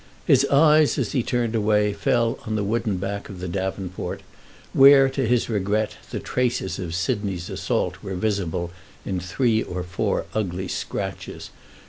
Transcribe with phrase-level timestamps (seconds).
[0.25, 4.21] His eyes as he turned away fell on the wooden back of the davenport,
[4.73, 8.71] where, to his regret, the traces of Sidney's assault were visible
[9.05, 11.51] in three or four ugly scratches.